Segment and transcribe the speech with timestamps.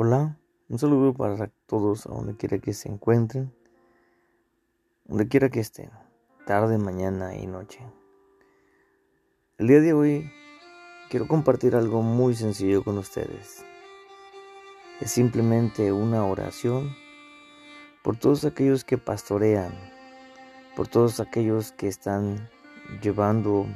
[0.00, 3.52] Hola, un saludo para todos a donde quiera que se encuentren,
[5.06, 5.90] donde quiera que estén,
[6.46, 7.80] tarde, mañana y noche.
[9.56, 10.30] El día de hoy
[11.10, 13.64] quiero compartir algo muy sencillo con ustedes.
[15.00, 16.94] Es simplemente una oración
[18.04, 19.74] por todos aquellos que pastorean,
[20.76, 22.48] por todos aquellos que están
[23.02, 23.66] llevando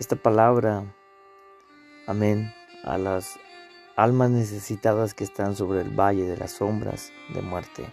[0.00, 0.82] esta palabra,
[2.08, 2.52] amén,
[2.82, 3.38] a las
[3.98, 7.84] almas necesitadas que están sobre el valle de las sombras de muerte.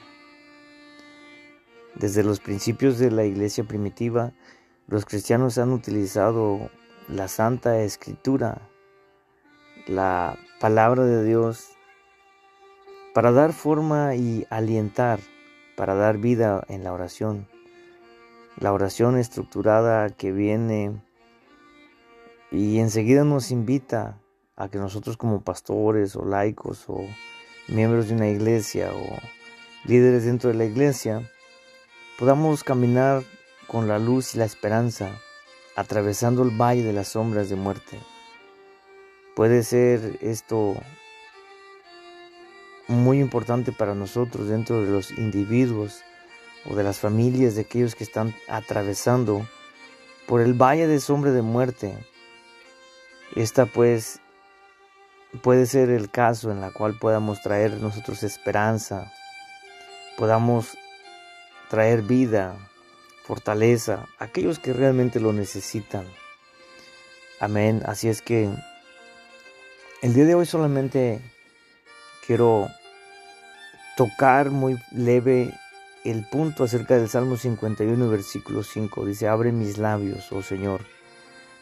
[1.95, 4.31] Desde los principios de la iglesia primitiva,
[4.85, 6.69] los cristianos han utilizado
[7.07, 8.61] la Santa Escritura,
[9.87, 11.69] la palabra de Dios,
[13.15, 15.19] para dar forma y alientar,
[15.75, 17.47] para dar vida en la oración.
[18.59, 21.01] La oración estructurada que viene
[22.51, 24.19] y enseguida nos invita
[24.55, 27.05] a que nosotros como pastores o laicos o
[27.67, 29.19] miembros de una iglesia o
[29.85, 31.29] líderes dentro de la iglesia
[32.17, 33.23] podamos caminar
[33.67, 35.09] con la luz y la esperanza
[35.75, 37.99] atravesando el valle de las sombras de muerte.
[39.35, 40.75] Puede ser esto
[42.87, 46.01] muy importante para nosotros dentro de los individuos
[46.69, 49.45] o de las familias de aquellos que están atravesando
[50.27, 51.97] por el valle de sombra de muerte.
[53.35, 54.21] Esta pues
[55.41, 59.11] puede ser el caso en la cual podamos traer nosotros esperanza,
[60.17, 60.77] podamos
[61.69, 62.55] traer vida,
[63.23, 66.05] fortaleza aquellos que realmente lo necesitan.
[67.39, 67.81] Amén.
[67.85, 68.49] Así es que
[70.01, 71.21] el día de hoy solamente
[72.25, 72.69] quiero
[73.97, 75.53] tocar muy leve
[76.03, 79.05] el punto acerca del Salmo 51, versículo 5.
[79.05, 80.81] Dice, abre mis labios, oh Señor,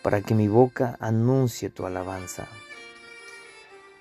[0.02, 2.48] para que mi boca anuncie tu alabanza.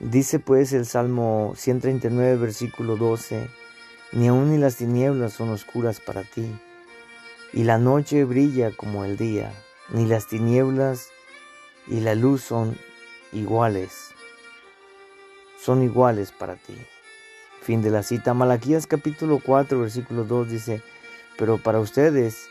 [0.03, 3.49] Dice pues el Salmo 139, versículo 12,
[4.11, 6.45] ni aun ni las tinieblas son oscuras para ti,
[7.53, 9.53] y la noche brilla como el día,
[9.91, 11.11] ni las tinieblas
[11.87, 12.77] y la luz son
[13.31, 14.09] iguales,
[15.61, 16.75] son iguales para ti.
[17.61, 18.35] Fin de la cita.
[18.35, 20.83] Malaquías capítulo 4, versículo 2 dice,
[21.39, 22.49] pero para ustedes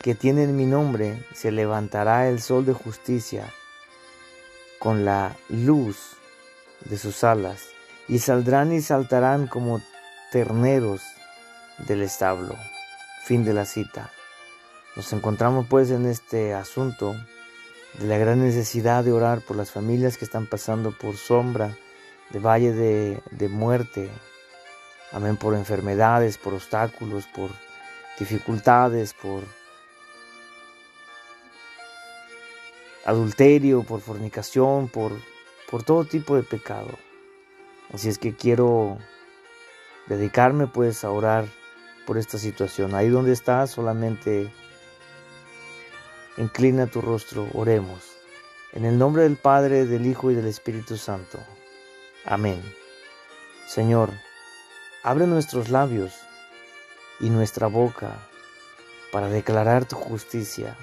[0.00, 3.52] que tienen mi nombre, se levantará el sol de justicia
[4.78, 6.18] con la luz
[6.84, 7.68] de sus alas,
[8.08, 9.80] y saldrán y saltarán como
[10.30, 11.02] terneros
[11.78, 12.56] del establo.
[13.24, 14.10] Fin de la cita.
[14.96, 17.14] Nos encontramos pues en este asunto
[17.98, 21.76] de la gran necesidad de orar por las familias que están pasando por sombra
[22.30, 24.10] de valle de, de muerte.
[25.12, 27.50] Amén, por enfermedades, por obstáculos, por
[28.18, 29.42] dificultades, por
[33.04, 35.12] adulterio, por fornicación, por
[35.74, 36.90] por todo tipo de pecado.
[37.92, 38.96] Así es que quiero
[40.06, 41.46] dedicarme pues a orar
[42.06, 42.94] por esta situación.
[42.94, 44.52] Ahí donde estás, solamente
[46.36, 48.04] inclina tu rostro, oremos.
[48.72, 51.40] En el nombre del Padre, del Hijo y del Espíritu Santo.
[52.24, 52.62] Amén.
[53.66, 54.10] Señor,
[55.02, 56.14] abre nuestros labios
[57.18, 58.12] y nuestra boca
[59.10, 60.76] para declarar tu justicia,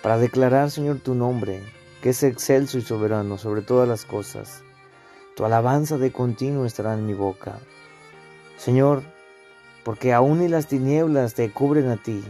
[0.00, 1.60] para declarar, Señor, tu nombre,
[2.02, 4.62] que es excelso y soberano sobre todas las cosas.
[5.36, 7.58] Tu alabanza de continuo estará en mi boca.
[8.56, 9.02] Señor,
[9.84, 12.22] porque aún ni las tinieblas te cubren a ti,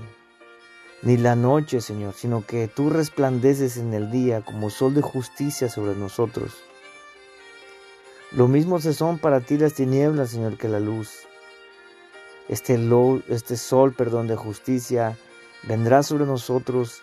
[1.03, 5.69] ni la noche, Señor, sino que tú resplandeces en el día como sol de justicia
[5.69, 6.57] sobre nosotros.
[8.33, 11.27] Lo mismo se son para ti las tinieblas, Señor, que la luz.
[12.49, 12.78] Este,
[13.28, 15.17] este sol, perdón, de justicia
[15.65, 17.03] vendrá sobre nosotros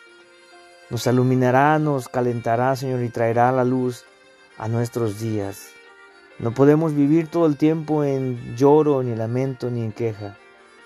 [0.90, 4.06] nos iluminará, nos calentará, Señor, y traerá la luz
[4.58, 5.70] a nuestros días.
[6.38, 10.38] No podemos vivir todo el tiempo en lloro, ni lamento, ni en queja,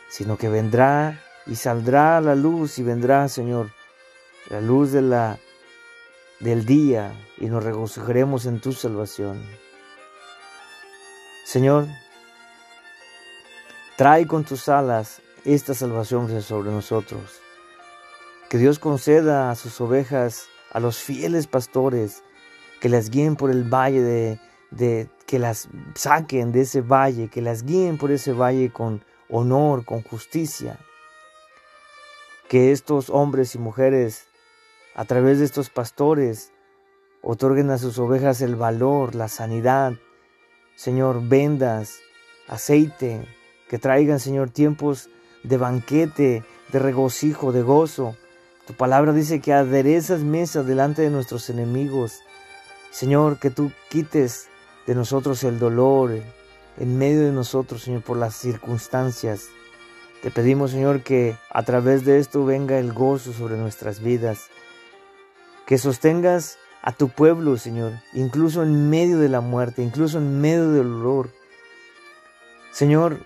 [0.10, 3.72] sino que vendrá y saldrá la luz y vendrá, Señor,
[4.50, 5.40] la luz de la,
[6.40, 9.44] del día y nos regocijaremos en tu salvación.
[11.46, 11.88] Señor,
[13.98, 17.42] trae con tus alas esta salvación sobre nosotros.
[18.50, 22.24] Que Dios conceda a sus ovejas, a los fieles pastores,
[22.82, 24.40] que las guíen por el valle
[24.72, 29.86] de, que las saquen de ese valle, que las guíen por ese valle con honor,
[29.86, 30.80] con justicia.
[32.48, 34.26] Que estos hombres y mujeres,
[34.96, 36.52] a través de estos pastores,
[37.22, 39.94] otorguen a sus ovejas el valor, la sanidad,
[40.76, 42.00] Señor, vendas,
[42.48, 43.28] aceite,
[43.70, 45.08] que traigan, Señor, tiempos
[45.44, 48.16] de banquete, de regocijo, de gozo,
[48.70, 52.20] tu palabra dice que aderezas mesa delante de nuestros enemigos.
[52.92, 54.48] Señor, que tú quites
[54.86, 56.12] de nosotros el dolor,
[56.78, 59.48] en medio de nosotros, Señor, por las circunstancias.
[60.22, 64.52] Te pedimos, Señor, que a través de esto venga el gozo sobre nuestras vidas,
[65.66, 70.70] que sostengas a tu pueblo, Señor, incluso en medio de la muerte, incluso en medio
[70.74, 71.32] del dolor.
[72.70, 73.26] Señor,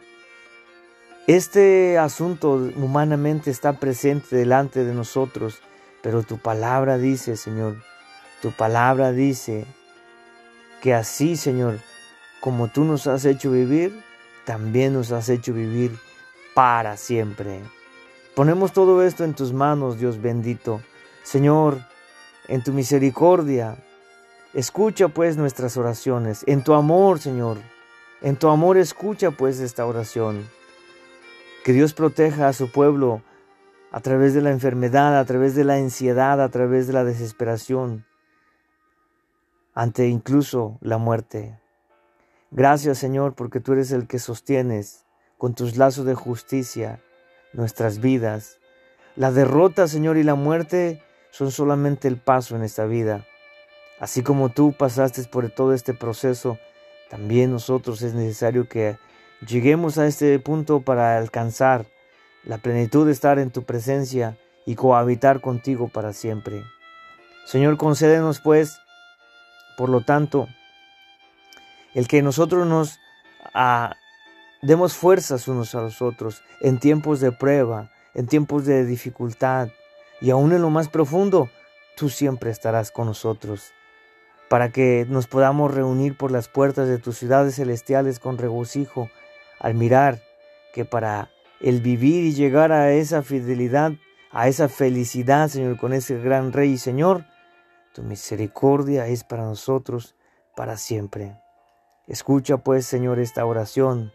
[1.28, 5.62] este asunto humanamente está presente delante de nosotros,
[6.02, 7.78] pero tu palabra dice, Señor,
[8.42, 9.66] tu palabra dice
[10.82, 11.80] que así, Señor,
[12.42, 14.04] como tú nos has hecho vivir,
[14.44, 15.98] también nos has hecho vivir
[16.54, 17.62] para siempre.
[18.36, 20.82] Ponemos todo esto en tus manos, Dios bendito.
[21.24, 21.78] Señor,
[22.50, 23.78] en tu misericordia.
[24.54, 27.58] Escucha pues nuestras oraciones, en tu amor, Señor.
[28.22, 30.46] En tu amor escucha pues esta oración.
[31.64, 33.22] Que Dios proteja a su pueblo
[33.92, 38.06] a través de la enfermedad, a través de la ansiedad, a través de la desesperación,
[39.74, 41.58] ante incluso la muerte.
[42.52, 45.06] Gracias Señor porque tú eres el que sostienes
[45.38, 47.02] con tus lazos de justicia
[47.54, 48.60] nuestras vidas.
[49.16, 51.02] La derrota Señor y la muerte
[51.32, 53.26] son solamente el paso en esta vida.
[54.00, 56.58] Así como tú pasaste por todo este proceso,
[57.10, 58.98] también nosotros es necesario que
[59.48, 61.86] lleguemos a este punto para alcanzar
[62.44, 66.64] la plenitud de estar en tu presencia y cohabitar contigo para siempre.
[67.46, 68.80] Señor, concédenos pues,
[69.78, 70.48] por lo tanto,
[71.94, 73.00] el que nosotros nos
[73.54, 73.96] ah,
[74.62, 79.70] demos fuerzas unos a los otros en tiempos de prueba, en tiempos de dificultad,
[80.22, 81.50] y aún en lo más profundo,
[81.98, 83.74] tú siempre estarás con nosotros,
[84.50, 89.10] para que nos podamos reunir por las puertas de tus ciudades celestiales con regocijo,
[89.64, 90.22] al mirar
[90.76, 93.94] que para el vivir y llegar a esa fidelidad,
[94.32, 97.26] a esa felicidad, Señor, con ese gran Rey y Señor,
[97.96, 100.16] tu misericordia es para nosotros
[100.56, 101.40] para siempre.
[102.06, 104.12] Escucha pues, Señor, esta oración.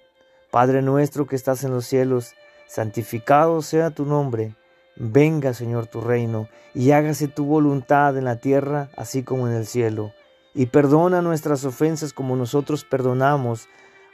[0.52, 2.34] Padre nuestro que estás en los cielos,
[2.68, 4.54] santificado sea tu nombre
[5.00, 9.64] Venga, Señor, tu reino, y hágase tu voluntad en la tierra, así como en el
[9.64, 10.12] cielo.
[10.54, 13.68] Y perdona nuestras ofensas como nosotros perdonamos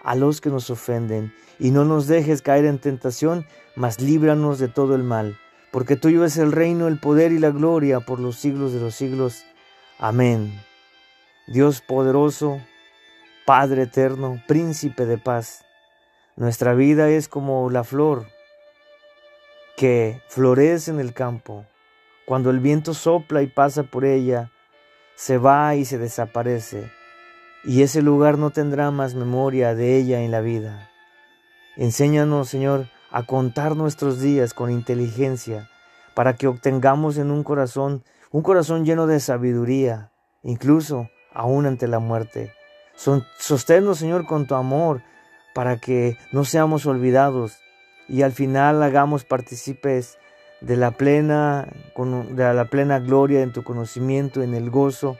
[0.04, 1.34] a los que nos ofenden.
[1.58, 5.38] Y no nos dejes caer en tentación, mas líbranos de todo el mal.
[5.72, 8.94] Porque tuyo es el reino, el poder y la gloria por los siglos de los
[8.94, 9.44] siglos.
[9.98, 10.60] Amén.
[11.48, 12.60] Dios poderoso,
[13.44, 15.64] Padre eterno, príncipe de paz.
[16.36, 18.26] Nuestra vida es como la flor
[19.76, 21.66] que florece en el campo.
[22.26, 24.50] Cuando el viento sopla y pasa por ella,
[25.14, 26.90] se va y se desaparece,
[27.64, 30.90] y ese lugar no tendrá más memoria de ella en la vida.
[31.76, 35.70] Enséñanos, Señor, a contar nuestros días con inteligencia,
[36.14, 40.11] para que obtengamos en un corazón, un corazón lleno de sabiduría,
[40.43, 42.52] incluso aún ante la muerte.
[42.94, 45.02] Sosténnos, Señor, con tu amor,
[45.55, 47.58] para que no seamos olvidados
[48.08, 50.19] y al final hagamos partícipes
[50.60, 51.69] de la plena
[52.31, 55.19] de la plena gloria en tu conocimiento, en el gozo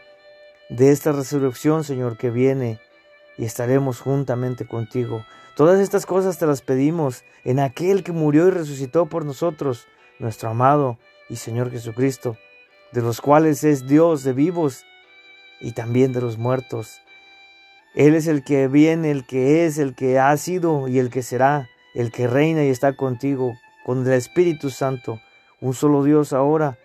[0.69, 2.81] de esta resurrección, Señor, que viene
[3.37, 5.25] y estaremos juntamente contigo.
[5.56, 9.87] Todas estas cosas te las pedimos en aquel que murió y resucitó por nosotros,
[10.19, 12.37] nuestro amado y Señor Jesucristo,
[12.93, 14.84] de los cuales es Dios de vivos
[15.61, 17.00] y también de los muertos.
[17.94, 21.23] Él es el que viene, el que es, el que ha sido y el que
[21.23, 25.21] será el que reina y está contigo, con el Espíritu Santo,
[25.61, 26.76] un solo Dios ahora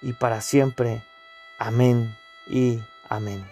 [0.00, 1.02] y para siempre.
[1.58, 2.14] Amén
[2.48, 3.44] y amén.